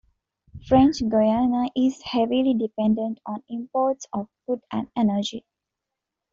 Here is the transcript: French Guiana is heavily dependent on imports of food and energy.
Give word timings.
French 0.67 1.07
Guiana 1.07 1.69
is 1.75 2.01
heavily 2.01 2.55
dependent 2.57 3.19
on 3.27 3.43
imports 3.47 4.07
of 4.11 4.27
food 4.47 4.59
and 4.71 4.87
energy. 4.95 5.45